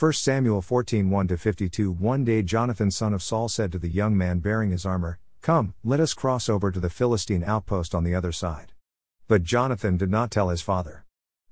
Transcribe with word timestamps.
1 0.00 0.14
Samuel 0.14 0.62
14 0.62 1.10
1 1.10 1.28
52 1.28 1.92
One 1.92 2.24
day 2.24 2.42
Jonathan 2.42 2.90
son 2.90 3.12
of 3.12 3.22
Saul 3.22 3.50
said 3.50 3.70
to 3.70 3.78
the 3.78 3.90
young 3.90 4.16
man 4.16 4.38
bearing 4.38 4.70
his 4.70 4.86
armor, 4.86 5.18
Come, 5.42 5.74
let 5.84 6.00
us 6.00 6.14
cross 6.14 6.48
over 6.48 6.70
to 6.70 6.80
the 6.80 6.88
Philistine 6.88 7.44
outpost 7.44 7.94
on 7.94 8.02
the 8.02 8.14
other 8.14 8.32
side. 8.32 8.72
But 9.28 9.42
Jonathan 9.42 9.98
did 9.98 10.08
not 10.08 10.30
tell 10.30 10.48
his 10.48 10.62
father. 10.62 11.04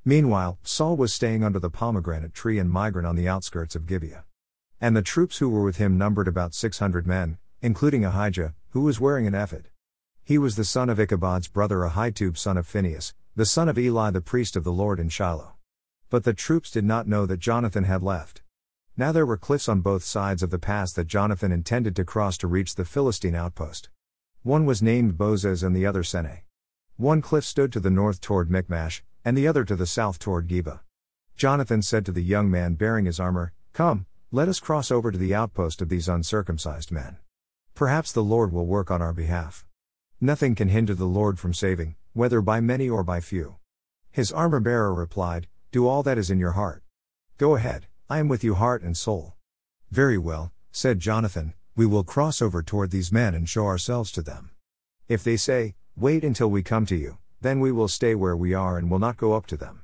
Meanwhile, 0.03 0.59
Saul 0.63 0.97
was 0.97 1.13
staying 1.13 1.45
under 1.45 1.59
the 1.59 1.69
pomegranate 1.69 2.33
tree 2.33 2.59
in 2.59 2.73
Migron 2.73 3.07
on 3.07 3.17
the 3.17 3.29
outskirts 3.29 3.77
of 3.77 3.85
Gibeah. 3.85 4.25
And 4.81 4.97
the 4.97 5.03
troops 5.03 5.37
who 5.37 5.51
were 5.51 5.63
with 5.63 5.77
him 5.77 5.99
numbered 5.99 6.27
about 6.27 6.55
600 6.55 7.07
men, 7.07 7.37
including 7.61 8.07
Ahijah, 8.07 8.55
who 8.71 8.81
was 8.81 8.99
wearing 8.99 9.27
an 9.27 9.35
ephod. 9.35 9.69
He 10.25 10.39
was 10.39 10.57
the 10.57 10.65
son 10.65 10.89
of 10.89 10.99
Ichabod's 10.99 11.49
brother 11.49 11.81
Ahitub 11.81 12.39
son 12.39 12.57
of 12.57 12.67
Phinehas, 12.67 13.13
the 13.37 13.45
son 13.45 13.69
of 13.69 13.79
Eli 13.79 14.11
the 14.11 14.23
priest 14.23 14.57
of 14.57 14.65
the 14.65 14.73
Lord 14.73 14.99
in 14.99 15.11
Shiloh. 15.11 15.58
But 16.11 16.25
the 16.25 16.33
troops 16.33 16.71
did 16.71 16.85
not 16.85 17.07
know 17.07 17.27
that 17.27 17.39
Jonathan 17.39 17.85
had 17.85 18.03
left. 18.03 18.43
Now 18.97 19.13
there 19.13 19.27
were 19.27 19.37
cliffs 19.37 19.69
on 19.69 19.81
both 19.81 20.03
sides 20.03 20.43
of 20.43 20.51
the 20.51 20.59
pass 20.59 20.93
that 20.95 21.07
Jonathan 21.07 21.53
intended 21.53 21.95
to 21.97 22.05
cross 22.05 22.39
to 22.39 22.49
reach 22.49 22.75
the 22.75 22.85
Philistine 22.85 23.35
outpost. 23.35 23.91
One 24.43 24.65
was 24.65 24.83
named 24.83 25.19
Bozez 25.19 25.63
and 25.63 25.77
the 25.77 25.85
other 25.85 26.03
Seneh. 26.03 26.43
One 26.97 27.21
cliff 27.21 27.45
stood 27.45 27.73
to 27.73 27.81
the 27.81 27.91
north 27.91 28.21
toward 28.21 28.51
Michmash, 28.51 29.05
and 29.25 29.37
the 29.37 29.47
other 29.47 29.65
to 29.65 29.77
the 29.77 29.87
south 29.87 30.19
toward 30.19 30.49
Geba. 30.49 30.81
Jonathan 31.37 31.83
said 31.83 32.07
to 32.07 32.13
the 32.13 32.23
young 32.23 32.51
man 32.51 32.75
bearing 32.75 33.05
his 33.05 33.21
armor, 33.21 33.53
Come, 33.73 34.07
let 34.33 34.49
us 34.49 34.59
cross 34.59 34.91
over 34.91 35.13
to 35.13 35.19
the 35.19 35.35
outpost 35.35 35.81
of 35.83 35.89
these 35.91 36.09
uncircumcised 36.09 36.91
men. 36.91 37.19
Perhaps 37.75 38.11
the 38.13 38.25
Lord 38.25 38.53
will 38.53 38.67
work 38.67 38.91
on 38.91 39.01
our 39.01 39.13
behalf. 39.13 39.65
Nothing 40.21 40.55
can 40.55 40.69
hinder 40.69 40.95
the 40.95 41.05
Lord 41.05 41.39
from 41.39 41.55
saving, 41.55 41.95
whether 42.15 42.41
by 42.41 42.61
many 42.61 42.89
or 42.89 43.05
by 43.05 43.21
few. 43.21 43.57
His 44.11 44.33
armor 44.33 44.59
bearer 44.59 44.93
replied, 44.93 45.47
Do 45.71 45.87
all 45.87 46.03
that 46.03 46.17
is 46.17 46.31
in 46.31 46.39
your 46.39 46.53
heart. 46.53 46.83
Go 47.37 47.55
ahead, 47.55 47.89
I 48.09 48.21
am 48.21 48.29
with 48.29 48.43
you 48.43 48.55
heart 48.55 48.83
and 48.83 48.97
soul. 48.97 49.35
Very 49.91 50.17
well, 50.17 50.51
said 50.73 50.99
Jonathan, 50.99 51.53
we 51.77 51.85
will 51.85 52.05
cross 52.05 52.41
over 52.41 52.63
toward 52.63 52.91
these 52.91 53.13
men 53.13 53.35
and 53.35 53.47
show 53.47 53.67
ourselves 53.67 54.11
to 54.13 54.23
them. 54.23 54.51
If 55.09 55.23
they 55.23 55.37
say, 55.37 55.75
Wait 55.95 56.25
until 56.25 56.49
we 56.49 56.63
come 56.63 56.87
to 56.87 56.97
you, 56.97 57.19
then 57.43 57.61
we 57.61 57.71
will 57.71 57.87
stay 57.87 58.15
where 58.15 58.37
we 58.37 58.55
are 58.55 58.79
and 58.79 58.91
will 58.91 58.99
not 58.99 59.19
go 59.19 59.35
up 59.35 59.45
to 59.49 59.59
them. 59.59 59.83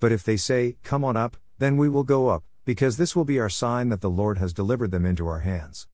But 0.00 0.10
if 0.10 0.24
they 0.24 0.36
say, 0.36 0.78
Come 0.82 1.04
on 1.04 1.16
up, 1.16 1.36
then 1.58 1.76
we 1.76 1.88
will 1.88 2.02
go 2.02 2.28
up, 2.28 2.42
because 2.64 2.96
this 2.96 3.14
will 3.14 3.24
be 3.24 3.38
our 3.38 3.48
sign 3.48 3.88
that 3.90 4.00
the 4.00 4.10
Lord 4.10 4.38
has 4.38 4.52
delivered 4.52 4.90
them 4.90 5.06
into 5.06 5.28
our 5.28 5.40
hands. 5.40 5.86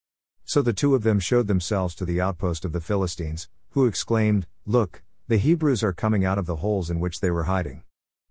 So 0.47 0.63
the 0.63 0.73
two 0.73 0.95
of 0.95 1.03
them 1.03 1.21
showed 1.21 1.47
themselves 1.47 1.95
to 1.97 2.07
the 2.07 2.23
outpost 2.23 2.65
of 2.65 2.73
the 2.73 2.81
Philistines, 2.81 3.51
who 3.73 3.85
exclaimed, 3.85 4.47
Look, 4.65 5.03
the 5.29 5.37
Hebrews 5.37 5.83
are 5.83 5.93
coming 5.93 6.25
out 6.25 6.39
of 6.39 6.47
the 6.47 6.57
holes 6.57 6.89
in 6.89 7.01
which 7.01 7.21
they 7.21 7.31
were 7.31 7.45
hiding. 7.45 7.83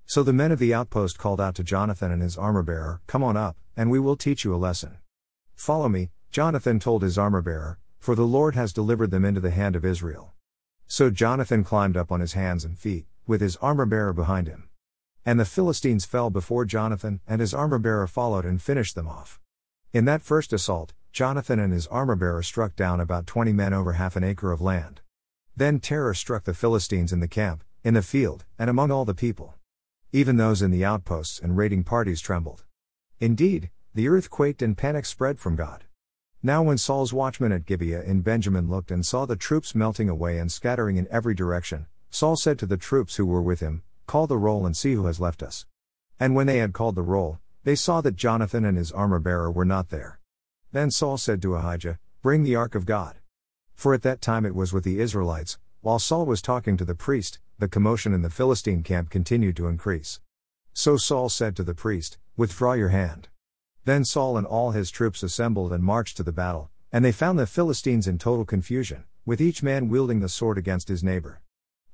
So 0.08 0.22
the 0.22 0.34
men 0.34 0.52
of 0.52 0.59
the 0.59 0.73
outpost 0.73 1.17
called 1.17 1.42
out 1.42 1.56
to 1.56 1.64
Jonathan 1.64 2.11
and 2.11 2.22
his 2.22 2.38
armor 2.38 2.61
bearer, 2.61 3.02
Come 3.08 3.23
on 3.23 3.36
up, 3.36 3.58
and 3.75 3.89
we 3.89 4.00
will 4.00 4.16
teach 4.16 4.44
you 4.44 4.53
a 4.53 4.58
lesson. 4.58 4.98
Follow 5.56 5.89
me, 5.89 6.11
Jonathan 6.31 6.80
told 6.80 7.02
his 7.02 7.17
armor 7.17 7.42
bearer, 7.42 7.80
for 8.00 8.14
the 8.14 8.26
Lord 8.26 8.53
has 8.53 8.72
delivered 8.72 9.09
them 9.09 9.26
into 9.26 9.42
the 9.42 9.50
hand 9.50 9.76
of 9.76 9.83
Israel. 9.83 10.33
So 10.86 11.09
Jonathan 11.09 11.64
climbed 11.64 11.98
up 11.98 12.11
on 12.11 12.20
his 12.20 12.33
hands 12.33 12.64
and 12.64 12.78
feet, 12.78 13.08
with 13.26 13.42
his 13.42 13.56
armor 13.58 13.88
bearer 13.88 14.14
behind 14.14 14.48
him. 14.48 14.70
And 15.26 15.39
the 15.39 15.45
Philistines 15.45 16.06
fell 16.06 16.30
before 16.30 16.66
Jonathan, 16.66 17.20
and 17.28 17.42
his 17.42 17.53
armor 17.53 17.80
bearer 17.80 18.06
followed 18.06 18.45
and 18.45 18.61
finished 18.61 18.94
them 18.94 19.08
off. 19.08 19.39
In 19.92 20.06
that 20.06 20.22
first 20.22 20.53
assault, 20.53 20.94
Jonathan 21.11 21.58
and 21.58 21.73
his 21.73 21.88
armor 21.88 22.16
bearer 22.16 22.44
struck 22.44 22.76
down 22.76 23.00
about 23.00 23.26
twenty 23.26 23.53
men 23.53 23.73
over 23.73 23.94
half 23.94 24.16
an 24.16 24.23
acre 24.23 24.52
of 24.52 24.61
land. 24.61 25.02
Then 25.58 25.80
terror 25.80 26.14
struck 26.14 26.44
the 26.44 26.53
Philistines 26.53 27.11
in 27.11 27.22
the 27.22 27.28
camp, 27.28 27.64
in 27.83 27.95
the 27.95 28.03
field, 28.03 28.45
and 28.59 28.70
among 28.70 28.92
all 28.92 29.06
the 29.06 29.16
people. 29.16 29.56
Even 30.16 30.38
those 30.38 30.61
in 30.61 30.71
the 30.71 30.85
outposts 30.85 31.41
and 31.41 31.58
raiding 31.58 31.83
parties 31.83 32.21
trembled. 32.21 32.63
Indeed, 33.19 33.69
the 33.94 34.08
earth 34.08 34.30
quaked 34.30 34.61
and 34.61 34.77
panic 34.77 35.05
spread 35.05 35.39
from 35.39 35.58
God. 35.58 35.83
Now, 36.41 36.63
when 36.63 36.77
Saul's 36.77 37.11
watchman 37.11 37.52
at 37.52 37.66
Gibeah 37.66 38.02
in 38.02 38.21
Benjamin 38.21 38.69
looked 38.69 38.91
and 38.91 39.05
saw 39.05 39.25
the 39.25 39.36
troops 39.36 39.75
melting 39.75 40.08
away 40.08 40.38
and 40.38 40.49
scattering 40.49 40.95
in 40.95 41.05
every 41.11 41.36
direction, 41.36 41.87
Saul 42.11 42.37
said 42.37 42.58
to 42.59 42.65
the 42.65 42.77
troops 42.77 43.17
who 43.17 43.26
were 43.26 43.42
with 43.42 43.59
him, 43.59 43.83
Call 44.08 44.26
the 44.26 44.37
roll 44.37 44.65
and 44.65 44.77
see 44.77 44.93
who 44.93 45.05
has 45.08 45.20
left 45.20 45.43
us. 45.43 45.65
And 46.17 46.33
when 46.33 46.47
they 46.47 46.59
had 46.59 46.71
called 46.71 46.95
the 46.95 47.02
roll, 47.02 47.39
they 47.65 47.76
saw 47.76 47.99
that 47.99 48.15
Jonathan 48.15 48.64
and 48.64 48.77
his 48.77 48.93
armor 48.93 49.20
bearer 49.20 49.52
were 49.52 49.65
not 49.65 49.89
there. 49.89 50.21
Then 50.71 50.92
Saul 50.92 51.17
said 51.17 51.42
to 51.42 51.55
Ahijah, 51.55 51.99
Bring 52.21 52.43
the 52.43 52.55
ark 52.55 52.73
of 52.73 52.86
God. 52.86 53.17
For 53.73 53.93
at 53.93 54.03
that 54.03 54.21
time 54.21 54.45
it 54.45 54.55
was 54.55 54.71
with 54.71 54.86
the 54.86 55.02
Israelites, 55.02 55.59
while 55.82 55.99
Saul 55.99 56.26
was 56.26 56.42
talking 56.42 56.77
to 56.77 56.86
the 56.86 56.95
priest, 56.95 57.39
the 57.58 57.67
commotion 57.67 58.14
in 58.14 58.21
the 58.21 58.30
Philistine 58.30 58.83
camp 58.83 59.10
continued 59.10 59.55
to 59.58 59.67
increase. 59.67 60.20
So 60.73 60.98
Saul 60.98 61.30
said 61.30 61.55
to 61.55 61.64
the 61.64 61.73
priest, 61.73 62.17
Withdraw 62.36 62.73
your 62.73 62.89
hand. 62.89 63.30
Then 63.86 64.04
Saul 64.04 64.38
and 64.38 64.45
all 64.45 64.71
his 64.71 64.92
troops 64.92 65.23
assembled 65.23 65.71
and 65.71 65.83
marched 65.83 66.17
to 66.17 66.23
the 66.23 66.32
battle, 66.32 66.70
and 66.92 67.05
they 67.05 67.11
found 67.11 67.39
the 67.39 67.48
Philistines 67.48 68.08
in 68.08 68.17
total 68.17 68.44
confusion, 68.44 69.05
with 69.26 69.39
each 69.39 69.64
man 69.64 69.89
wielding 69.89 70.20
the 70.20 70.27
sword 70.27 70.58
against 70.58 70.88
his 70.89 71.04
neighbor. 71.04 71.42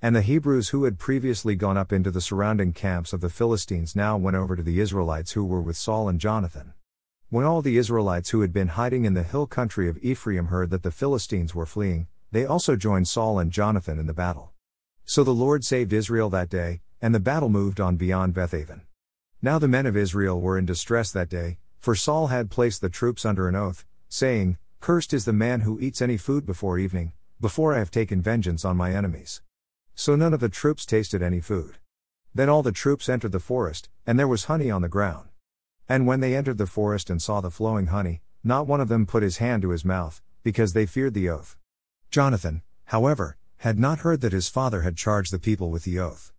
And 0.01 0.15
the 0.15 0.23
Hebrews 0.23 0.69
who 0.69 0.85
had 0.85 0.97
previously 0.97 1.55
gone 1.55 1.77
up 1.77 1.93
into 1.93 2.09
the 2.09 2.21
surrounding 2.21 2.73
camps 2.73 3.13
of 3.13 3.21
the 3.21 3.29
Philistines 3.29 3.95
now 3.95 4.17
went 4.17 4.35
over 4.35 4.55
to 4.55 4.63
the 4.63 4.79
Israelites 4.79 5.33
who 5.33 5.45
were 5.45 5.61
with 5.61 5.77
Saul 5.77 6.09
and 6.09 6.19
Jonathan. 6.19 6.73
When 7.29 7.45
all 7.45 7.61
the 7.61 7.77
Israelites 7.77 8.31
who 8.31 8.41
had 8.41 8.51
been 8.51 8.69
hiding 8.69 9.05
in 9.05 9.13
the 9.13 9.23
hill 9.23 9.45
country 9.45 9.87
of 9.87 9.99
Ephraim 10.01 10.47
heard 10.47 10.71
that 10.71 10.81
the 10.81 10.91
Philistines 10.91 11.53
were 11.53 11.67
fleeing, 11.67 12.07
they 12.31 12.45
also 12.45 12.75
joined 12.75 13.07
Saul 13.07 13.37
and 13.37 13.51
Jonathan 13.51 13.99
in 13.99 14.07
the 14.07 14.13
battle. 14.13 14.50
So 15.05 15.23
the 15.23 15.31
Lord 15.31 15.63
saved 15.65 15.93
Israel 15.93 16.29
that 16.29 16.49
day, 16.49 16.81
and 17.01 17.13
the 17.13 17.19
battle 17.19 17.49
moved 17.49 17.79
on 17.79 17.97
beyond 17.97 18.33
Bethaven. 18.33 18.81
Now 19.41 19.59
the 19.59 19.67
men 19.67 19.85
of 19.85 19.97
Israel 19.97 20.39
were 20.39 20.57
in 20.57 20.65
distress 20.65 21.11
that 21.11 21.29
day, 21.29 21.57
for 21.79 21.95
Saul 21.95 22.27
had 22.27 22.51
placed 22.51 22.81
the 22.81 22.89
troops 22.89 23.25
under 23.25 23.47
an 23.47 23.55
oath, 23.55 23.85
saying, 24.07 24.57
Cursed 24.79 25.13
is 25.13 25.25
the 25.25 25.33
man 25.33 25.61
who 25.61 25.79
eats 25.79 26.01
any 26.01 26.17
food 26.17 26.45
before 26.45 26.77
evening, 26.77 27.13
before 27.39 27.73
I 27.73 27.79
have 27.79 27.91
taken 27.91 28.21
vengeance 28.21 28.63
on 28.63 28.77
my 28.77 28.93
enemies. 28.93 29.41
So 29.95 30.15
none 30.15 30.33
of 30.33 30.39
the 30.39 30.49
troops 30.49 30.85
tasted 30.85 31.21
any 31.21 31.39
food. 31.39 31.77
Then 32.33 32.49
all 32.49 32.63
the 32.63 32.71
troops 32.71 33.09
entered 33.09 33.31
the 33.31 33.39
forest, 33.39 33.89
and 34.05 34.17
there 34.17 34.27
was 34.27 34.45
honey 34.45 34.69
on 34.69 34.81
the 34.81 34.87
ground. 34.87 35.29
And 35.89 36.07
when 36.07 36.19
they 36.19 36.35
entered 36.35 36.57
the 36.57 36.67
forest 36.67 37.09
and 37.09 37.21
saw 37.21 37.41
the 37.41 37.51
flowing 37.51 37.87
honey, 37.87 38.21
not 38.43 38.67
one 38.67 38.79
of 38.79 38.87
them 38.87 39.05
put 39.05 39.23
his 39.23 39.37
hand 39.37 39.61
to 39.63 39.69
his 39.69 39.83
mouth, 39.83 40.21
because 40.43 40.73
they 40.73 40.85
feared 40.85 41.13
the 41.13 41.29
oath. 41.29 41.57
Jonathan, 42.09 42.61
however, 42.85 43.37
had 43.61 43.77
not 43.77 43.99
heard 43.99 44.21
that 44.21 44.33
his 44.33 44.49
father 44.49 44.81
had 44.81 44.97
charged 44.97 45.31
the 45.31 45.37
people 45.37 45.69
with 45.69 45.83
the 45.83 45.99
oath. 45.99 46.33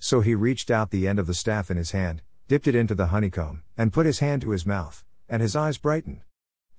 So 0.00 0.22
he 0.22 0.34
reached 0.34 0.72
out 0.72 0.90
the 0.90 1.06
end 1.06 1.20
of 1.20 1.28
the 1.28 1.32
staff 1.32 1.70
in 1.70 1.76
his 1.76 1.92
hand, 1.92 2.20
dipped 2.48 2.66
it 2.66 2.74
into 2.74 2.96
the 2.96 3.06
honeycomb, 3.06 3.62
and 3.78 3.92
put 3.92 4.06
his 4.06 4.18
hand 4.18 4.42
to 4.42 4.50
his 4.50 4.66
mouth, 4.66 5.04
and 5.28 5.40
his 5.40 5.54
eyes 5.54 5.78
brightened. 5.78 6.22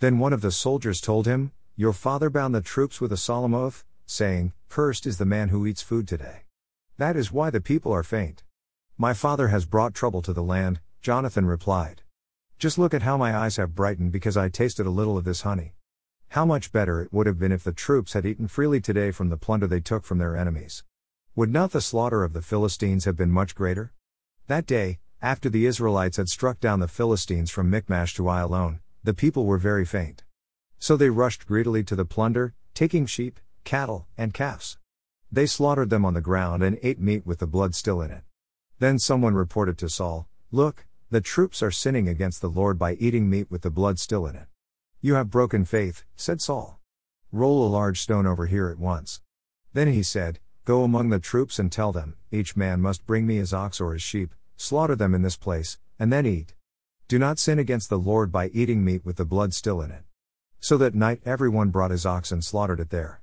Then 0.02 0.20
one 0.20 0.34
of 0.34 0.42
the 0.42 0.52
soldiers 0.52 1.00
told 1.00 1.26
him, 1.26 1.54
Your 1.78 1.94
father 1.94 2.30
bound 2.30 2.54
the 2.54 2.60
troops 2.60 3.00
with 3.00 3.14
a 3.14 3.18
solemn 3.18 3.54
oath, 3.54 3.86
saying, 4.06 4.52
Cursed 4.68 5.06
is 5.06 5.18
the 5.18 5.24
man 5.24 5.48
who 5.48 5.66
eats 5.66 5.82
food 5.82 6.10
today. 6.10 6.42
That 6.98 7.16
is 7.16 7.32
why 7.32 7.50
the 7.50 7.62
people 7.62 7.94
are 7.94 8.04
faint. 8.04 8.44
My 8.98 9.14
father 9.14 9.48
has 9.48 9.66
brought 9.66 9.94
trouble 9.94 10.22
to 10.24 10.34
the 10.34 10.44
land, 10.44 10.82
Jonathan 11.02 11.46
replied. 11.46 12.02
Just 12.60 12.78
look 12.78 12.94
at 12.94 13.04
how 13.04 13.16
my 13.16 13.34
eyes 13.34 13.56
have 13.56 13.76
brightened 13.76 14.12
because 14.12 14.36
I 14.36 14.50
tasted 14.50 14.86
a 14.86 14.90
little 14.90 15.18
of 15.18 15.24
this 15.24 15.44
honey. 15.44 15.75
How 16.36 16.44
much 16.44 16.74
better 16.74 17.02
it 17.02 17.14
would 17.14 17.28
have 17.28 17.40
been 17.40 17.54
if 17.54 17.64
the 17.64 17.72
troops 17.72 18.12
had 18.12 18.26
eaten 18.26 18.50
freely 18.50 18.82
today 18.82 19.12
from 19.12 19.30
the 19.30 19.38
plunder 19.38 19.68
they 19.68 19.80
took 19.80 20.04
from 20.04 20.18
their 20.18 20.36
enemies. 20.36 20.84
Would 21.34 21.50
not 21.50 21.72
the 21.72 21.80
slaughter 21.80 22.26
of 22.26 22.34
the 22.34 22.42
Philistines 22.42 23.06
have 23.06 23.16
been 23.16 23.32
much 23.32 23.56
greater? 23.56 23.94
That 24.48 24.66
day, 24.66 25.00
after 25.22 25.50
the 25.50 25.66
Israelites 25.66 26.18
had 26.18 26.28
struck 26.28 26.60
down 26.60 26.82
the 26.82 26.90
Philistines 26.90 27.52
from 27.52 27.70
Michmash 27.70 28.16
to 28.16 28.24
Ayalon, 28.24 28.82
the 29.02 29.14
people 29.14 29.46
were 29.46 29.58
very 29.58 29.86
faint. 29.86 30.26
So 30.78 30.98
they 30.98 31.10
rushed 31.10 31.48
greedily 31.48 31.86
to 31.86 31.96
the 31.96 32.04
plunder, 32.04 32.54
taking 32.74 33.06
sheep, 33.06 33.40
cattle, 33.64 34.06
and 34.18 34.34
calves. 34.34 34.78
They 35.32 35.46
slaughtered 35.46 35.90
them 35.90 36.04
on 36.04 36.16
the 36.16 36.20
ground 36.20 36.64
and 36.64 36.78
ate 36.84 37.00
meat 37.00 37.26
with 37.26 37.40
the 37.40 37.48
blood 37.48 37.76
still 37.76 38.02
in 38.02 38.12
it. 38.12 38.24
Then 38.80 39.00
someone 39.00 39.36
reported 39.36 39.78
to 39.78 39.88
Saul, 39.88 40.28
Look, 40.52 40.86
the 41.10 41.22
troops 41.22 41.64
are 41.64 41.72
sinning 41.72 42.10
against 42.10 42.42
the 42.42 42.50
Lord 42.50 42.78
by 42.78 42.96
eating 42.96 43.30
meat 43.30 43.50
with 43.50 43.62
the 43.62 43.72
blood 43.72 44.00
still 44.00 44.28
in 44.28 44.36
it. 44.36 44.48
You 45.06 45.14
have 45.14 45.30
broken 45.30 45.66
faith, 45.66 46.04
said 46.16 46.42
Saul. 46.42 46.80
Roll 47.32 47.64
a 47.64 47.70
large 47.70 48.02
stone 48.02 48.26
over 48.26 48.48
here 48.48 48.70
at 48.70 48.80
once. 48.80 49.22
Then 49.72 49.88
he 49.90 50.02
said, 50.02 50.40
Go 50.64 50.84
among 50.84 51.10
the 51.10 51.20
troops 51.20 51.60
and 51.60 51.72
tell 51.72 51.92
them, 51.92 52.16
each 52.32 52.58
man 52.58 52.82
must 52.82 53.06
bring 53.06 53.28
me 53.28 53.36
his 53.36 53.54
ox 53.54 53.80
or 53.80 53.94
his 53.94 54.02
sheep, 54.02 54.34
slaughter 54.58 54.96
them 54.96 55.14
in 55.14 55.22
this 55.22 55.38
place, 55.38 55.78
and 56.00 56.12
then 56.12 56.26
eat. 56.26 56.56
Do 57.08 57.20
not 57.20 57.38
sin 57.38 57.60
against 57.60 57.92
the 57.92 58.00
Lord 58.00 58.32
by 58.32 58.48
eating 58.48 58.84
meat 58.84 59.06
with 59.06 59.18
the 59.18 59.26
blood 59.26 59.54
still 59.54 59.80
in 59.80 59.92
it. 59.92 60.06
So 60.60 60.76
that 60.78 60.96
night 60.96 61.22
everyone 61.24 61.70
brought 61.70 61.92
his 61.92 62.08
ox 62.08 62.32
and 62.32 62.44
slaughtered 62.44 62.80
it 62.80 62.90
there. 62.90 63.22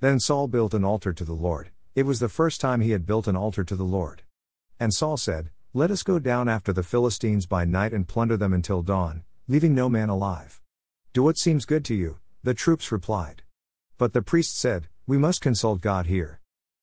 Then 0.00 0.20
Saul 0.20 0.48
built 0.48 0.72
an 0.72 0.82
altar 0.82 1.12
to 1.12 1.24
the 1.24 1.34
Lord. 1.34 1.68
It 1.94 2.06
was 2.06 2.20
the 2.20 2.30
first 2.30 2.58
time 2.58 2.80
he 2.80 2.92
had 2.92 3.04
built 3.04 3.26
an 3.26 3.36
altar 3.36 3.64
to 3.64 3.76
the 3.76 3.84
Lord. 3.84 4.22
And 4.80 4.94
Saul 4.94 5.18
said, 5.18 5.50
let 5.74 5.90
us 5.90 6.02
go 6.02 6.18
down 6.18 6.48
after 6.48 6.72
the 6.72 6.82
Philistines 6.82 7.44
by 7.44 7.66
night 7.66 7.92
and 7.92 8.08
plunder 8.08 8.38
them 8.38 8.54
until 8.54 8.80
dawn, 8.80 9.24
leaving 9.46 9.74
no 9.74 9.90
man 9.90 10.08
alive. 10.08 10.62
Do 11.18 11.24
what 11.24 11.36
seems 11.36 11.64
good 11.64 11.84
to 11.86 11.96
you, 11.96 12.18
the 12.44 12.54
troops 12.54 12.92
replied. 12.92 13.42
But 13.96 14.12
the 14.12 14.22
priest 14.22 14.56
said, 14.56 14.86
We 15.04 15.18
must 15.18 15.40
consult 15.40 15.80
God 15.80 16.06
here. 16.06 16.38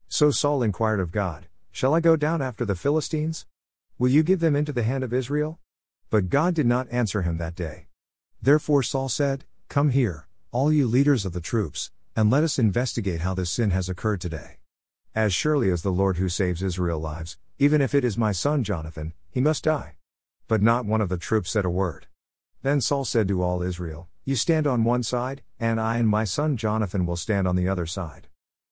So 0.10 0.30
Saul 0.30 0.62
inquired 0.62 1.00
of 1.00 1.14
God, 1.14 1.48
Shall 1.72 1.94
I 1.94 2.02
go 2.02 2.18
down 2.18 2.42
after 2.42 2.66
the 2.66 2.76
Philistines? 2.76 3.46
Will 3.98 4.10
you 4.10 4.24
give 4.24 4.42
them 4.42 4.54
into 4.54 4.74
the 4.74 4.84
hand 4.84 5.06
of 5.06 5.14
Israel? 5.14 5.60
But 6.10 6.30
God 6.30 6.54
did 6.54 6.66
not 6.66 6.92
answer 6.92 7.22
him 7.22 7.38
that 7.38 7.56
day. 7.56 7.88
Therefore 8.42 8.84
Saul 8.84 9.08
said, 9.08 9.46
Come 9.70 9.92
here, 9.92 10.28
all 10.52 10.70
you 10.70 10.86
leaders 10.86 11.26
of 11.26 11.32
the 11.32 11.40
troops, 11.40 11.92
and 12.14 12.30
let 12.30 12.44
us 12.44 12.60
investigate 12.60 13.22
how 13.22 13.36
this 13.36 13.52
sin 13.52 13.72
has 13.72 13.88
occurred 13.88 14.20
today. 14.20 14.58
As 15.16 15.34
surely 15.34 15.72
as 15.72 15.82
the 15.82 15.94
Lord 15.94 16.18
who 16.18 16.28
saves 16.28 16.62
Israel 16.62 17.00
lives, 17.00 17.38
even 17.58 17.80
if 17.80 17.96
it 17.96 18.04
is 18.04 18.18
my 18.18 18.34
son 18.34 18.66
Jonathan, 18.66 19.14
he 19.32 19.40
must 19.40 19.64
die. 19.64 19.96
But 20.50 20.62
not 20.62 20.86
one 20.86 21.00
of 21.00 21.08
the 21.08 21.18
troops 21.18 21.52
said 21.52 21.64
a 21.64 21.70
word. 21.70 22.08
Then 22.64 22.82
Saul 22.82 23.06
said 23.06 23.30
to 23.30 23.42
all 23.42 23.62
Israel, 23.62 24.10
You 24.28 24.36
stand 24.36 24.66
on 24.66 24.84
one 24.84 25.04
side, 25.04 25.44
and 25.60 25.80
I 25.80 25.98
and 25.98 26.10
my 26.10 26.24
son 26.24 26.58
Jonathan 26.58 27.06
will 27.06 27.16
stand 27.16 27.48
on 27.48 27.56
the 27.56 27.70
other 27.70 27.86
side. 27.86 28.28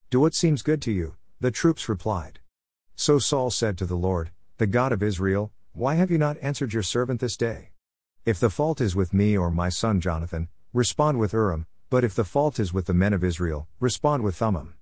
Do 0.09 0.19
what 0.19 0.33
seems 0.33 0.63
good 0.63 0.81
to 0.81 0.91
you, 0.91 1.13
the 1.39 1.51
troops 1.51 1.87
replied. 1.87 2.39
So 2.95 3.19
Saul 3.19 3.51
said 3.51 3.77
to 3.77 3.85
the 3.85 3.95
Lord, 3.95 4.31
the 4.57 4.65
God 4.65 4.91
of 4.91 5.03
Israel, 5.03 5.51
Why 5.71 5.93
have 5.93 6.09
you 6.09 6.17
not 6.17 6.37
answered 6.41 6.73
your 6.73 6.81
servant 6.81 7.21
this 7.21 7.37
day? 7.37 7.69
If 8.25 8.39
the 8.39 8.49
fault 8.49 8.81
is 8.81 8.95
with 8.95 9.13
me 9.13 9.37
or 9.37 9.51
my 9.51 9.69
son 9.69 10.01
Jonathan, 10.01 10.47
respond 10.73 11.19
with 11.19 11.33
Urim, 11.33 11.67
but 11.91 12.03
if 12.03 12.15
the 12.15 12.23
fault 12.23 12.59
is 12.59 12.73
with 12.73 12.87
the 12.87 12.93
men 12.95 13.13
of 13.13 13.23
Israel, 13.23 13.67
respond 13.79 14.23
with 14.23 14.35
Thummim. 14.35 14.73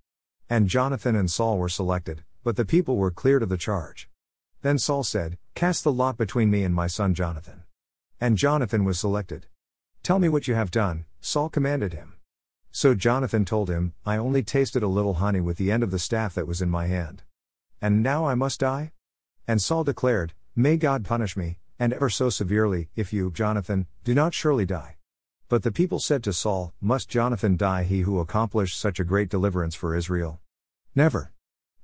And 0.49 0.69
Jonathan 0.69 1.17
and 1.17 1.29
Saul 1.29 1.57
were 1.57 1.67
selected, 1.67 2.23
but 2.45 2.55
the 2.55 2.63
people 2.63 2.95
were 2.95 3.11
cleared 3.11 3.43
of 3.43 3.49
the 3.49 3.57
charge. 3.57 4.07
Then 4.61 4.77
Saul 4.77 5.03
said, 5.03 5.37
Cast 5.53 5.83
the 5.83 5.91
lot 5.91 6.17
between 6.17 6.49
me 6.49 6.63
and 6.63 6.73
my 6.73 6.87
son 6.87 7.13
Jonathan. 7.13 7.63
And 8.21 8.37
Jonathan 8.37 8.85
was 8.85 8.97
selected. 8.97 9.47
Tell 10.03 10.17
me 10.17 10.29
what 10.29 10.47
you 10.47 10.55
have 10.55 10.71
done, 10.71 11.05
Saul 11.19 11.49
commanded 11.49 11.93
him. 11.93 12.13
So 12.71 12.95
Jonathan 12.95 13.45
told 13.45 13.69
him, 13.69 13.93
I 14.03 14.17
only 14.17 14.41
tasted 14.41 14.81
a 14.81 14.87
little 14.87 15.15
honey 15.15 15.41
with 15.41 15.57
the 15.57 15.71
end 15.71 15.83
of 15.83 15.91
the 15.91 15.99
staff 15.99 16.33
that 16.35 16.47
was 16.47 16.61
in 16.61 16.69
my 16.69 16.87
hand. 16.87 17.21
And 17.81 18.01
now 18.01 18.25
I 18.25 18.33
must 18.33 18.61
die? 18.61 18.93
And 19.47 19.61
Saul 19.61 19.83
declared, 19.83 20.33
May 20.55 20.77
God 20.77 21.05
punish 21.05 21.37
me, 21.37 21.59
and 21.77 21.93
ever 21.93 22.09
so 22.09 22.29
severely, 22.29 22.89
if 22.95 23.13
you, 23.13 23.31
Jonathan, 23.31 23.85
do 24.03 24.15
not 24.15 24.33
surely 24.33 24.65
die. 24.65 24.95
But 25.49 25.63
the 25.63 25.71
people 25.71 25.99
said 25.99 26.23
to 26.23 26.33
Saul, 26.33 26.73
Must 26.81 27.07
Jonathan 27.07 27.55
die, 27.55 27.83
he 27.83 28.01
who 28.01 28.19
accomplished 28.19 28.79
such 28.79 28.99
a 28.99 29.03
great 29.03 29.29
deliverance 29.29 29.75
for 29.75 29.95
Israel? 29.95 30.39
Never. 30.95 31.31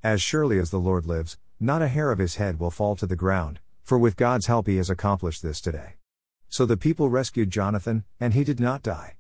As 0.01 0.21
surely 0.21 0.57
as 0.57 0.71
the 0.71 0.79
Lord 0.79 1.05
lives, 1.05 1.37
not 1.59 1.81
a 1.81 1.87
hair 1.87 2.11
of 2.11 2.19
his 2.19 2.37
head 2.37 2.59
will 2.59 2.71
fall 2.71 2.95
to 2.95 3.05
the 3.05 3.15
ground, 3.15 3.59
for 3.83 3.99
with 3.99 4.15
God's 4.15 4.47
help 4.47 4.65
he 4.67 4.77
has 4.77 4.89
accomplished 4.89 5.43
this 5.43 5.61
today. 5.61 5.96
So 6.49 6.65
the 6.65 6.77
people 6.77 7.09
rescued 7.09 7.51
Jonathan, 7.51 8.05
and 8.19 8.33
he 8.33 8.43
did 8.43 8.59
not 8.59 8.83
die. 8.83 9.17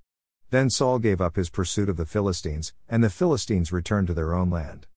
Then 0.49 0.69
Saul 0.69 0.99
gave 0.99 1.19
up 1.19 1.35
his 1.35 1.49
pursuit 1.49 1.89
of 1.89 1.97
the 1.97 2.05
Philistines, 2.05 2.73
and 2.87 3.03
the 3.03 3.09
Philistines 3.09 3.71
returned 3.71 4.07
to 4.07 4.13
their 4.13 4.33
own 4.33 4.49
land. 4.49 4.87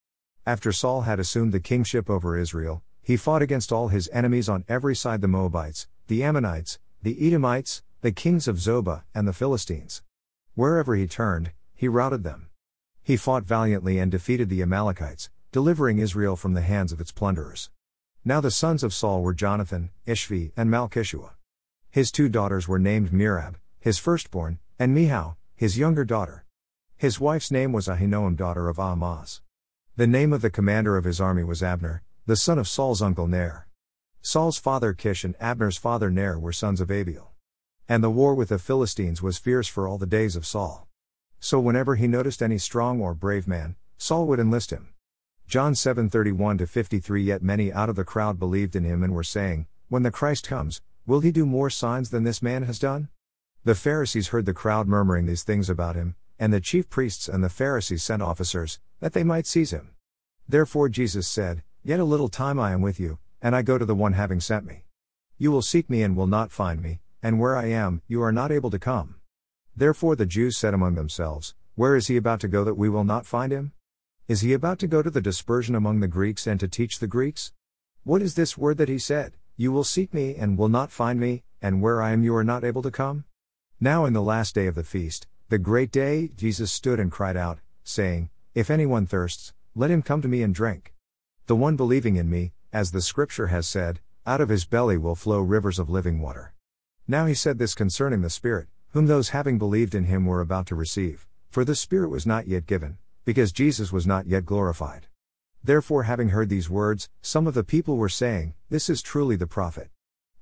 After 0.47 0.71
Saul 0.73 1.03
had 1.03 1.19
assumed 1.19 1.53
the 1.53 1.61
kingship 1.61 2.09
over 2.09 2.39
Israel, 2.39 2.83
he 3.03 3.17
fought 3.17 3.43
against 3.43 3.73
all 3.73 3.89
his 3.89 4.09
enemies 4.13 4.49
on 4.49 4.65
every 4.69 4.95
side 4.95 5.21
the 5.21 5.29
Moabites, 5.29 5.89
the 6.07 6.23
Ammonites, 6.23 6.79
the 7.03 7.27
Edomites, 7.27 7.83
the 8.01 8.13
kings 8.13 8.47
of 8.47 8.57
Zobah, 8.57 9.03
and 9.15 9.27
the 9.27 9.33
Philistines. 9.33 10.03
Wherever 10.55 10.95
he 10.95 11.07
turned, 11.07 11.51
he 11.75 11.89
routed 11.89 12.23
them. 12.23 12.49
He 13.03 13.17
fought 13.17 13.43
valiantly 13.43 13.99
and 13.99 14.11
defeated 14.11 14.49
the 14.49 14.63
Amalekites, 14.63 15.31
delivering 15.51 15.99
Israel 15.99 16.37
from 16.37 16.55
the 16.55 16.63
hands 16.63 16.93
of 16.93 17.01
its 17.01 17.11
plunderers. 17.11 17.71
Now 18.25 18.41
the 18.41 18.51
sons 18.51 18.85
of 18.85 18.95
Saul 18.95 19.23
were 19.23 19.35
Jonathan, 19.35 19.91
Ishvi, 20.07 20.53
and 20.57 20.71
Malchishua. 20.71 21.31
His 21.93 22.13
two 22.13 22.29
daughters 22.29 22.69
were 22.69 22.79
named 22.79 23.11
Merab, 23.11 23.57
his 23.81 23.99
firstborn, 23.99 24.61
and 24.79 24.95
Michal, 24.95 25.37
his 25.57 25.77
younger 25.77 26.05
daughter. 26.05 26.45
His 26.97 27.19
wife's 27.19 27.51
name 27.51 27.73
was 27.73 27.89
Ahinoam 27.89 28.37
daughter 28.37 28.69
of 28.69 28.79
Ahimaaz. 28.79 29.41
The 29.97 30.07
name 30.07 30.33
of 30.33 30.41
the 30.41 30.51
commander 30.51 30.97
of 30.97 31.03
his 31.03 31.21
army 31.21 31.43
was 31.43 31.65
Abner, 31.65 32.05
the 32.27 32.37
son 32.37 32.61
of 32.61 32.69
Saul's 32.69 33.03
uncle 33.03 33.27
Ner. 33.27 33.67
Saul's 34.23 34.57
father 34.57 34.93
Kish 34.93 35.25
and 35.25 35.35
Abner's 35.41 35.79
father 35.79 36.13
Ner 36.13 36.39
were 36.39 36.53
sons 36.53 36.81
of 36.81 36.93
Abiel. 36.93 37.33
And 37.89 38.05
the 38.05 38.11
war 38.11 38.37
with 38.37 38.51
the 38.51 38.61
Philistines 38.61 39.21
was 39.21 39.39
fierce 39.39 39.67
for 39.67 39.89
all 39.89 39.99
the 39.99 40.07
days 40.07 40.37
of 40.37 40.47
Saul. 40.47 40.87
So 41.41 41.59
whenever 41.59 41.97
he 41.97 42.07
noticed 42.07 42.41
any 42.41 42.59
strong 42.59 43.01
or 43.01 43.15
brave 43.15 43.49
man, 43.49 43.75
Saul 43.99 44.29
would 44.29 44.39
enlist 44.39 44.71
him. 44.71 44.91
John 45.49 45.75
7:31 45.75 46.59
to 46.59 46.69
53 46.69 47.25
Yet 47.25 47.43
many 47.43 47.73
out 47.73 47.89
of 47.89 47.97
the 47.97 48.05
crowd 48.05 48.39
believed 48.39 48.77
in 48.77 48.85
him 48.85 49.03
and 49.03 49.13
were 49.13 49.25
saying, 49.25 49.67
When 49.89 50.05
the 50.05 50.13
Christ 50.13 50.47
comes, 50.47 50.81
will 51.11 51.19
he 51.19 51.33
do 51.33 51.45
more 51.45 51.69
signs 51.69 52.11
than 52.11 52.23
this 52.23 52.41
man 52.41 52.63
has 52.63 52.79
done? 52.79 53.09
The 53.65 53.75
Pharisees 53.75 54.29
heard 54.29 54.47
the 54.47 54.55
crowd 54.55 54.87
murmuring 54.87 55.27
these 55.27 55.43
things 55.43 55.69
about 55.69 55.97
him, 55.97 56.15
and 56.39 56.53
the 56.53 56.61
chief 56.61 56.89
priests 56.89 57.27
and 57.27 57.43
the 57.43 57.49
Pharisees 57.49 58.05
sent 58.05 58.23
officers, 58.23 58.79
that 59.01 59.13
they 59.13 59.25
might 59.25 59.49
seize 59.49 59.73
him. 59.73 59.91
Therefore 60.49 60.89
Jesus 60.89 61.27
said, 61.27 61.65
Yet 61.83 61.99
a 61.99 62.05
little 62.05 62.29
time 62.29 62.61
I 62.61 62.71
am 62.71 62.81
with 62.81 63.01
you, 63.01 63.19
and 63.43 63.57
I 63.57 63.63
go 63.63 63.77
to 63.77 63.85
the 63.85 63.93
one 63.93 64.13
having 64.13 64.39
sent 64.39 64.65
me. 64.65 64.85
You 65.37 65.51
will 65.51 65.63
seek 65.63 65.91
me 65.91 66.05
and 66.05 66.17
will 66.17 66.29
not 66.29 66.53
find 66.53 66.81
me, 66.81 67.01
and 67.21 67.41
where 67.41 67.57
I 67.57 67.67
am, 67.67 68.03
you 68.07 68.23
are 68.23 68.31
not 68.31 68.53
able 68.53 68.71
to 68.71 68.79
come. 68.79 69.17
Therefore 69.75 70.15
the 70.15 70.27
Jews 70.27 70.57
said 70.57 70.75
among 70.75 70.95
themselves, 70.95 71.57
Where 71.75 71.97
is 71.97 72.07
he 72.07 72.17
about 72.17 72.39
to 72.43 72.49
go 72.49 72.63
that 72.63 72.79
we 72.79 72.89
will 72.89 73.03
not 73.03 73.27
find 73.27 73.51
him? 73.51 73.73
Is 74.29 74.43
he 74.43 74.53
about 74.53 74.79
to 74.79 74.87
go 74.87 75.03
to 75.03 75.11
the 75.11 75.21
dispersion 75.21 75.75
among 75.75 75.99
the 75.99 76.07
Greeks 76.07 76.47
and 76.47 76.61
to 76.61 76.69
teach 76.69 77.01
the 77.01 77.09
Greeks? 77.09 77.51
What 78.05 78.23
is 78.23 78.37
this 78.37 78.57
word 78.57 78.79
that 78.79 78.89
he 78.89 79.01
said, 79.01 79.33
You 79.61 79.73
will 79.73 79.85
seek 79.85 80.15
me 80.15 80.37
and 80.37 80.57
will 80.57 80.71
not 80.71 80.91
find 80.91 81.21
me, 81.21 81.43
and 81.61 81.83
where 81.83 82.01
I 82.01 82.13
am 82.13 82.23
you 82.23 82.35
are 82.35 82.43
not 82.43 82.65
able 82.65 82.81
to 82.81 82.91
come? 82.91 83.25
Now 83.79 84.07
in 84.07 84.15
the 84.15 84.23
last 84.23 84.55
day 84.55 84.67
of 84.67 84.75
the 84.75 84.83
feast, 84.83 85.27
the 85.51 85.59
great 85.59 85.93
day, 85.93 86.31
Jesus 86.35 86.73
stood 86.73 86.99
and 86.99 87.13
cried 87.13 87.37
out, 87.37 87.59
saying, 87.85 88.31
If 88.55 88.71
anyone 88.71 89.05
thirsts, 89.05 89.53
let 89.75 89.91
him 89.91 90.01
come 90.01 90.23
to 90.23 90.29
me 90.29 90.43
and 90.43 90.55
drink. 90.55 90.95
The 91.45 91.57
one 91.57 91.77
believing 91.77 92.17
in 92.17 92.31
me, 92.31 92.55
as 92.73 92.93
the 92.93 93.03
scripture 93.03 93.49
has 93.49 93.69
said, 93.69 94.01
out 94.25 94.41
of 94.41 94.49
his 94.49 94.65
belly 94.65 94.97
will 94.97 95.15
flow 95.15 95.41
rivers 95.41 95.79
of 95.79 95.91
living 95.91 96.23
water. 96.23 96.55
Now 97.07 97.27
he 97.27 97.35
said 97.35 97.59
this 97.59 97.75
concerning 97.75 98.23
the 98.23 98.31
Spirit, 98.31 98.69
whom 98.93 99.09
those 99.09 99.29
having 99.29 99.59
believed 99.59 99.95
in 99.95 100.05
him 100.05 100.25
were 100.25 100.41
about 100.41 100.69
to 100.69 100.75
receive, 100.75 101.27
for 101.51 101.67
the 101.67 101.75
Spirit 101.75 102.09
was 102.09 102.25
not 102.25 102.49
yet 102.49 102.65
given, 102.65 102.97
because 103.27 103.53
Jesus 103.53 103.93
was 103.93 104.07
not 104.07 104.27
yet 104.27 104.47
glorified. 104.47 105.09
Therefore, 105.63 106.05
having 106.05 106.31
heard 106.31 106.49
these 106.49 106.71
words, 106.71 107.09
some 107.21 107.47
of 107.47 107.55
the 107.55 107.65
people 107.65 107.97
were 107.97 108.09
saying, 108.09 108.55
This 108.71 108.89
is 108.89 109.03
truly 109.03 109.37
the 109.37 109.47
prophet. 109.47 109.91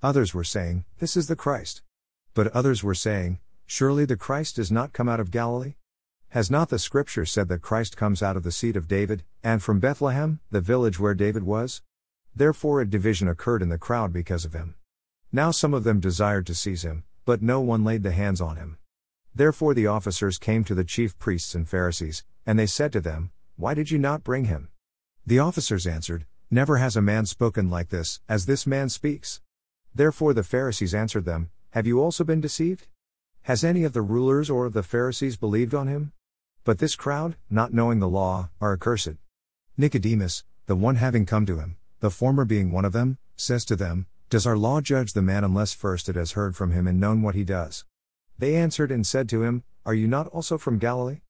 Others 0.03 0.33
were 0.33 0.45
saying, 0.45 0.85
This 0.99 1.17
is 1.17 1.27
the 1.27 1.37
Christ. 1.37 1.83
But 2.35 2.49
others 2.49 2.85
were 2.85 2.95
saying, 2.95 3.41
Surely 3.67 4.05
the 4.05 4.17
Christ 4.17 4.57
does 4.57 4.71
not 4.71 4.93
come 4.93 5.09
out 5.09 5.19
of 5.19 5.33
Galilee? 5.33 5.75
Has 6.29 6.51
not 6.51 6.69
the 6.69 6.79
Scripture 6.79 7.25
said 7.25 7.49
that 7.49 7.63
Christ 7.63 7.97
comes 7.97 8.23
out 8.23 8.37
of 8.37 8.45
the 8.45 8.53
seed 8.53 8.77
of 8.77 8.87
David, 8.87 9.25
and 9.43 9.63
from 9.63 9.81
Bethlehem, 9.81 10.41
the 10.51 10.61
village 10.61 11.01
where 11.01 11.15
David 11.15 11.43
was? 11.43 11.83
Therefore 12.37 12.81
a 12.81 12.87
division 12.89 13.27
occurred 13.27 13.63
in 13.63 13.71
the 13.71 13.79
crowd 13.79 14.13
because 14.13 14.45
of 14.45 14.53
him. 14.53 14.77
Now 15.33 15.51
some 15.51 15.75
of 15.75 15.85
them 15.85 15.99
desired 15.99 16.47
to 16.47 16.55
seize 16.55 16.85
him, 16.85 17.03
but 17.25 17.43
no 17.43 17.61
one 17.61 17.83
laid 17.83 18.05
the 18.05 18.13
hands 18.13 18.41
on 18.41 18.57
him. 18.57 18.79
Therefore 19.35 19.75
the 19.75 19.87
officers 19.87 20.39
came 20.39 20.65
to 20.65 20.75
the 20.75 20.85
chief 20.85 21.19
priests 21.19 21.55
and 21.55 21.69
Pharisees, 21.69 22.25
and 22.47 22.59
they 22.59 22.67
said 22.67 22.93
to 22.93 23.01
them, 23.01 23.33
Why 23.57 23.75
did 23.75 23.91
you 23.91 23.99
not 23.99 24.23
bring 24.23 24.45
him? 24.45 24.69
The 25.29 25.41
officers 25.41 25.87
answered, 25.87 26.25
Never 26.51 26.79
has 26.79 26.97
a 26.97 27.03
man 27.03 27.27
spoken 27.27 27.69
like 27.69 27.91
this, 27.91 28.21
as 28.31 28.47
this 28.47 28.67
man 28.67 28.89
speaks. 28.89 29.43
Therefore 29.95 30.33
the 30.33 30.43
Pharisees 30.43 30.95
answered 30.95 31.27
them, 31.27 31.51
have 31.73 31.87
you 31.87 32.01
also 32.01 32.25
been 32.25 32.41
deceived? 32.41 32.87
Has 33.43 33.63
any 33.63 33.85
of 33.85 33.93
the 33.93 34.01
rulers 34.01 34.49
or 34.49 34.65
of 34.65 34.73
the 34.73 34.83
Pharisees 34.83 35.37
believed 35.37 35.75
on 35.75 35.87
him? 35.87 36.13
But 36.65 36.79
this 36.79 36.97
crowd, 36.97 37.37
not 37.51 37.75
knowing 37.75 37.99
the 37.99 38.09
law, 38.09 38.49
are 38.59 38.73
accursed. 38.73 39.17
Nicodemus, 39.77 40.45
the 40.65 40.75
one 40.75 40.97
having 40.97 41.27
come 41.27 41.45
to 41.45 41.59
him, 41.59 41.77
the 42.01 42.11
former 42.11 42.47
being 42.47 42.73
one 42.73 42.87
of 42.87 42.95
them, 42.95 43.19
says 43.37 43.67
to 43.67 43.77
them, 43.77 44.07
Does 44.31 44.47
our 44.47 44.57
law 44.57 44.81
judge 44.81 45.13
the 45.13 45.21
man 45.21 45.45
unless 45.45 45.75
first 45.75 46.09
it 46.09 46.17
has 46.17 46.33
heard 46.33 46.57
from 46.57 46.73
him 46.73 46.87
and 46.87 46.99
known 46.99 47.21
what 47.21 47.35
he 47.35 47.45
does? 47.45 47.85
They 48.39 48.57
answered 48.57 48.91
and 48.91 49.07
said 49.07 49.29
to 49.29 49.43
him, 49.43 49.63
Are 49.85 49.95
you 49.95 50.09
not 50.09 50.29
also 50.29 50.57
from 50.57 50.79
Galilee? 50.79 51.21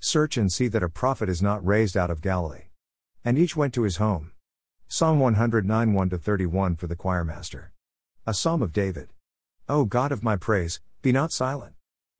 Search 0.00 0.36
and 0.36 0.50
see 0.50 0.66
that 0.66 0.82
a 0.82 0.88
prophet 0.88 1.28
is 1.28 1.40
not 1.40 1.64
raised 1.64 1.96
out 1.96 2.10
of 2.10 2.20
Galilee. 2.20 2.64
And 3.26 3.38
each 3.38 3.56
went 3.56 3.72
to 3.74 3.84
his 3.84 3.96
home. 3.96 4.32
Psalm 4.86 5.18
109 5.18 5.94
1 5.94 6.10
31 6.10 6.76
for 6.76 6.86
the 6.86 6.94
choirmaster. 6.94 7.68
A 8.26 8.34
psalm 8.34 8.60
of 8.60 8.70
David. 8.70 9.08
O 9.66 9.86
God 9.86 10.12
of 10.12 10.22
my 10.22 10.36
praise, 10.36 10.82
be 11.00 11.10
not 11.10 11.32
silent. 11.32 11.72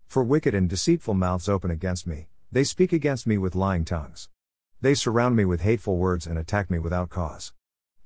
For 0.07 0.25
wicked 0.25 0.55
and 0.55 0.67
deceitful 0.67 1.13
mouths 1.13 1.47
open 1.47 1.71
against 1.71 2.07
me, 2.07 2.29
they 2.51 2.65
speak 2.65 2.91
against 2.91 3.27
me 3.27 3.37
with 3.37 3.55
lying 3.55 3.85
tongues. 3.85 4.31
They 4.81 4.95
surround 4.95 5.37
me 5.37 5.45
with 5.45 5.61
hateful 5.61 5.99
words 5.99 6.27
and 6.27 6.39
attack 6.39 6.71
me 6.71 6.79
without 6.79 7.11
cause. 7.11 7.53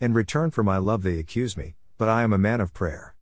In 0.00 0.12
return 0.12 0.50
for 0.50 0.64
my 0.64 0.78
love 0.78 1.04
they 1.04 1.20
accuse 1.20 1.56
me, 1.56 1.76
but 1.98 2.08
I 2.08 2.24
am 2.24 2.32
a 2.32 2.38
man 2.38 2.60
of 2.60 2.74
prayer. 2.74 3.14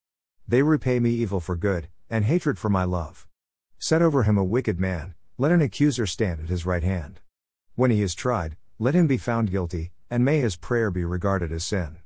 They 0.48 0.62
repay 0.62 1.00
me 1.00 1.10
evil 1.10 1.40
for 1.40 1.54
good, 1.54 1.88
and 2.08 2.24
hatred 2.24 2.58
for 2.58 2.70
my 2.70 2.84
love. 2.84 3.26
Set 3.78 4.00
over 4.00 4.22
him 4.22 4.38
a 4.38 4.44
wicked 4.44 4.80
man, 4.80 5.14
let 5.36 5.52
an 5.52 5.60
accuser 5.60 6.06
stand 6.06 6.40
at 6.40 6.48
his 6.48 6.64
right 6.64 6.82
hand. 6.82 7.20
When 7.74 7.90
he 7.90 8.00
is 8.00 8.14
tried, 8.14 8.56
let 8.78 8.94
him 8.94 9.06
be 9.06 9.16
found 9.16 9.50
guilty, 9.50 9.92
and 10.10 10.24
may 10.24 10.40
his 10.40 10.56
prayer 10.56 10.90
be 10.90 11.04
regarded 11.04 11.50
as 11.50 11.64
sin. 11.64 11.96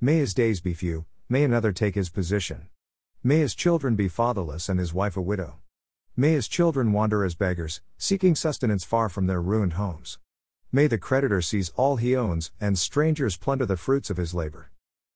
May 0.00 0.16
his 0.16 0.34
days 0.34 0.60
be 0.60 0.74
few, 0.74 1.06
may 1.28 1.44
another 1.44 1.70
take 1.70 1.94
his 1.94 2.10
position. 2.10 2.68
May 3.22 3.38
his 3.38 3.54
children 3.54 3.94
be 3.94 4.08
fatherless 4.08 4.68
and 4.68 4.80
his 4.80 4.92
wife 4.92 5.16
a 5.16 5.20
widow. 5.22 5.58
May 6.16 6.32
his 6.32 6.48
children 6.48 6.92
wander 6.92 7.24
as 7.24 7.36
beggars, 7.36 7.80
seeking 7.96 8.34
sustenance 8.34 8.82
far 8.82 9.08
from 9.08 9.28
their 9.28 9.40
ruined 9.40 9.74
homes. 9.74 10.18
May 10.72 10.88
the 10.88 10.98
creditor 10.98 11.40
seize 11.40 11.70
all 11.76 11.96
he 11.96 12.16
owns, 12.16 12.50
and 12.60 12.76
strangers 12.76 13.36
plunder 13.36 13.66
the 13.66 13.76
fruits 13.76 14.10
of 14.10 14.16
his 14.16 14.34
labor. 14.34 14.72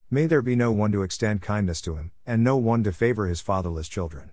May 0.09 0.26
there 0.26 0.42
be 0.42 0.54
no 0.54 0.71
one 0.71 0.92
to 0.92 1.02
extend 1.02 1.42
kindness 1.42 1.80
to 1.82 1.97
him, 1.97 2.12
and 2.25 2.44
no 2.44 2.56
one 2.56 2.85
to 2.85 2.92
favor 2.92 3.26
his 3.26 3.40
fatherless 3.40 3.88
children. 3.88 4.30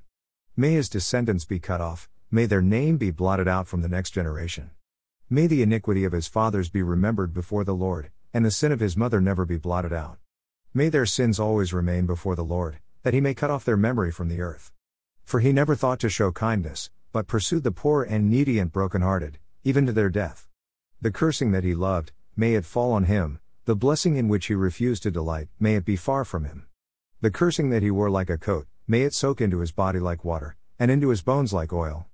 May 0.55 0.73
his 0.73 0.87
descendants 0.87 1.45
be 1.45 1.59
cut 1.59 1.81
off, 1.81 2.07
may 2.29 2.45
their 2.45 2.61
name 2.61 2.97
be 2.97 3.09
blotted 3.11 3.47
out 3.47 3.67
from 3.67 3.81
the 3.81 3.89
next 3.89 4.11
generation. 4.11 4.71
May 5.31 5.45
the 5.45 5.61
iniquity 5.61 6.05
of 6.05 6.11
his 6.11 6.27
fathers 6.27 6.71
be 6.71 6.81
remembered 6.81 7.35
before 7.35 7.63
the 7.63 7.75
Lord, 7.75 8.09
and 8.33 8.43
the 8.43 8.49
sin 8.49 8.71
of 8.71 8.79
his 8.79 8.97
mother 8.97 9.21
never 9.21 9.45
be 9.45 9.57
blotted 9.57 9.93
out. 9.93 10.17
May 10.73 10.89
their 10.89 11.05
sins 11.05 11.39
always 11.39 11.71
remain 11.71 12.07
before 12.07 12.35
the 12.35 12.43
Lord, 12.43 12.79
that 13.03 13.13
he 13.13 13.21
may 13.21 13.35
cut 13.35 13.51
off 13.51 13.63
their 13.63 13.77
memory 13.77 14.11
from 14.11 14.27
the 14.27 14.41
earth. 14.41 14.71
For 15.23 15.39
he 15.39 15.53
never 15.53 15.75
thought 15.75 15.99
to 15.99 16.09
show 16.09 16.31
kindness, 16.31 16.89
but 17.11 17.27
pursued 17.27 17.63
the 17.63 17.71
poor 17.71 18.01
and 18.01 18.27
needy 18.27 18.57
and 18.57 18.71
broken-hearted, 18.71 19.37
even 19.63 19.85
to 19.85 19.91
their 19.91 20.09
death. 20.09 20.47
The 20.99 21.11
cursing 21.11 21.51
that 21.51 21.63
he 21.63 21.75
loved, 21.75 22.11
may 22.35 22.55
it 22.55 22.65
fall 22.65 22.91
on 22.91 23.03
him, 23.03 23.39
the 23.65 23.75
blessing 23.75 24.15
in 24.15 24.29
which 24.29 24.47
he 24.47 24.55
refused 24.55 25.03
to 25.03 25.11
delight, 25.11 25.49
may 25.59 25.75
it 25.75 25.85
be 25.85 25.95
far 25.95 26.25
from 26.25 26.45
him. 26.45 26.65
The 27.21 27.29
cursing 27.29 27.69
that 27.69 27.83
he 27.83 27.91
wore 27.91 28.09
like 28.09 28.31
a 28.31 28.37
coat, 28.39 28.65
may 28.87 29.03
it 29.03 29.13
soak 29.13 29.41
into 29.41 29.59
his 29.59 29.71
body 29.71 29.99
like 29.99 30.25
water, 30.25 30.55
and 30.79 30.89
into 30.89 31.09
his 31.09 31.21
bones 31.21 31.53
like 31.53 31.71
oil. 31.71 32.07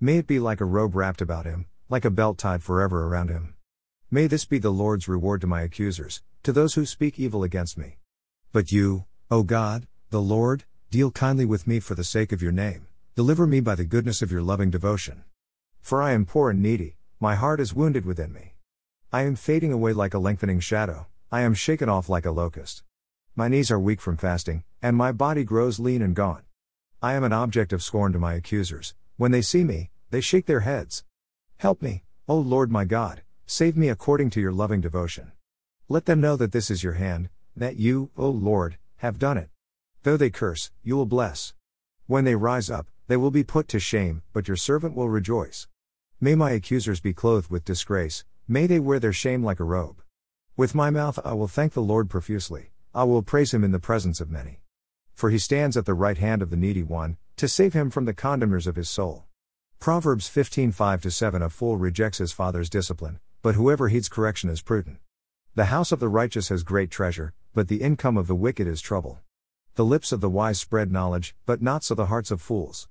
May 0.00 0.18
it 0.18 0.26
be 0.26 0.40
like 0.40 0.60
a 0.60 0.64
robe 0.64 0.96
wrapped 0.96 1.22
about 1.22 1.46
him, 1.46 1.66
like 1.88 2.04
a 2.04 2.10
belt 2.10 2.38
tied 2.38 2.62
forever 2.62 3.06
around 3.06 3.28
him. 3.28 3.54
May 4.10 4.26
this 4.26 4.44
be 4.44 4.58
the 4.58 4.70
Lord's 4.70 5.08
reward 5.08 5.40
to 5.40 5.46
my 5.46 5.62
accusers, 5.62 6.22
to 6.42 6.52
those 6.52 6.74
who 6.74 6.84
speak 6.84 7.18
evil 7.18 7.42
against 7.42 7.78
me. 7.78 7.98
But 8.52 8.72
you, 8.72 9.04
O 9.30 9.42
God, 9.42 9.86
the 10.10 10.20
Lord, 10.20 10.64
deal 10.90 11.10
kindly 11.10 11.44
with 11.44 11.66
me 11.66 11.80
for 11.80 11.94
the 11.94 12.04
sake 12.04 12.32
of 12.32 12.42
your 12.42 12.52
name, 12.52 12.86
deliver 13.14 13.46
me 13.46 13.60
by 13.60 13.74
the 13.74 13.84
goodness 13.84 14.22
of 14.22 14.30
your 14.30 14.42
loving 14.42 14.70
devotion. 14.70 15.24
For 15.80 16.02
I 16.02 16.12
am 16.12 16.26
poor 16.26 16.50
and 16.50 16.62
needy, 16.62 16.96
my 17.20 17.34
heart 17.34 17.60
is 17.60 17.74
wounded 17.74 18.04
within 18.04 18.32
me. 18.32 18.54
I 19.12 19.22
am 19.22 19.36
fading 19.36 19.72
away 19.72 19.92
like 19.92 20.14
a 20.14 20.18
lengthening 20.18 20.60
shadow, 20.60 21.06
I 21.30 21.42
am 21.42 21.54
shaken 21.54 21.88
off 21.88 22.08
like 22.08 22.26
a 22.26 22.30
locust. 22.30 22.82
My 23.34 23.48
knees 23.48 23.70
are 23.70 23.78
weak 23.80 24.00
from 24.00 24.16
fasting, 24.16 24.64
and 24.82 24.96
my 24.96 25.12
body 25.12 25.44
grows 25.44 25.78
lean 25.78 26.02
and 26.02 26.14
gaunt. 26.14 26.44
I 27.02 27.14
am 27.14 27.24
an 27.24 27.32
object 27.32 27.72
of 27.72 27.82
scorn 27.82 28.12
to 28.12 28.18
my 28.18 28.34
accusers, 28.34 28.94
when 29.16 29.30
they 29.30 29.42
see 29.42 29.64
me, 29.64 29.90
they 30.10 30.20
shake 30.20 30.46
their 30.46 30.60
heads. 30.60 31.04
Help 31.58 31.80
me, 31.80 32.04
O 32.28 32.36
Lord 32.36 32.70
my 32.70 32.84
God, 32.84 33.22
save 33.46 33.76
me 33.76 33.88
according 33.88 34.28
to 34.30 34.40
your 34.40 34.52
loving 34.52 34.82
devotion. 34.82 35.32
Let 35.88 36.04
them 36.04 36.20
know 36.20 36.36
that 36.36 36.52
this 36.52 36.70
is 36.70 36.84
your 36.84 36.94
hand, 36.94 37.30
that 37.56 37.76
you, 37.76 38.10
O 38.16 38.28
Lord, 38.28 38.76
have 38.96 39.18
done 39.18 39.38
it. 39.38 39.48
Though 40.02 40.18
they 40.18 40.30
curse, 40.30 40.70
you 40.82 40.96
will 40.96 41.06
bless. 41.06 41.54
When 42.06 42.24
they 42.24 42.34
rise 42.34 42.68
up, 42.68 42.88
they 43.06 43.16
will 43.16 43.30
be 43.30 43.44
put 43.44 43.68
to 43.68 43.80
shame, 43.80 44.22
but 44.32 44.48
your 44.48 44.56
servant 44.56 44.94
will 44.94 45.08
rejoice. 45.08 45.66
May 46.20 46.34
my 46.34 46.50
accusers 46.50 47.00
be 47.00 47.14
clothed 47.14 47.50
with 47.50 47.64
disgrace, 47.64 48.24
May 48.48 48.68
they 48.68 48.78
wear 48.78 49.00
their 49.00 49.12
shame 49.12 49.42
like 49.42 49.58
a 49.58 49.64
robe. 49.64 50.02
With 50.56 50.74
my 50.74 50.90
mouth 50.90 51.18
I 51.24 51.32
will 51.32 51.48
thank 51.48 51.72
the 51.72 51.82
Lord 51.82 52.08
profusely, 52.08 52.70
I 52.94 53.04
will 53.04 53.22
praise 53.22 53.52
him 53.52 53.64
in 53.64 53.72
the 53.72 53.80
presence 53.80 54.20
of 54.20 54.30
many. 54.30 54.60
For 55.14 55.30
he 55.30 55.38
stands 55.38 55.76
at 55.76 55.84
the 55.84 55.94
right 55.94 56.18
hand 56.18 56.42
of 56.42 56.50
the 56.50 56.56
needy 56.56 56.84
one, 56.84 57.16
to 57.36 57.48
save 57.48 57.72
him 57.72 57.90
from 57.90 58.04
the 58.04 58.14
condemners 58.14 58.66
of 58.66 58.76
his 58.76 58.88
soul. 58.88 59.25
Proverbs 59.78 60.26
15 60.26 60.72
5 60.72 61.12
7 61.12 61.42
A 61.42 61.48
fool 61.48 61.76
rejects 61.76 62.18
his 62.18 62.32
father's 62.32 62.68
discipline, 62.68 63.20
but 63.42 63.54
whoever 63.54 63.88
heeds 63.88 64.08
correction 64.08 64.50
is 64.50 64.60
prudent. 64.60 64.98
The 65.54 65.66
house 65.66 65.92
of 65.92 66.00
the 66.00 66.08
righteous 66.08 66.48
has 66.48 66.62
great 66.62 66.90
treasure, 66.90 67.32
but 67.54 67.68
the 67.68 67.80
income 67.82 68.16
of 68.16 68.26
the 68.26 68.34
wicked 68.34 68.66
is 68.66 68.80
trouble. 68.80 69.20
The 69.76 69.84
lips 69.84 70.12
of 70.12 70.20
the 70.20 70.30
wise 70.30 70.60
spread 70.60 70.90
knowledge, 70.90 71.34
but 71.46 71.62
not 71.62 71.84
so 71.84 71.94
the 71.94 72.06
hearts 72.06 72.30
of 72.30 72.42
fools. 72.42 72.84